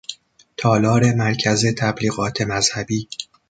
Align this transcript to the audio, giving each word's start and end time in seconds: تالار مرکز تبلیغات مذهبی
تالار 0.57 1.13
مرکز 1.13 1.65
تبلیغات 1.77 2.41
مذهبی 2.41 3.07